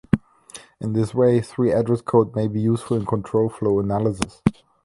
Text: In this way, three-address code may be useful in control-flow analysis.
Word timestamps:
In 0.79 0.93
this 0.93 1.13
way, 1.13 1.41
three-address 1.41 2.01
code 2.01 2.35
may 2.35 2.47
be 2.47 2.59
useful 2.59 2.97
in 2.97 3.05
control-flow 3.05 3.79
analysis. 3.81 4.41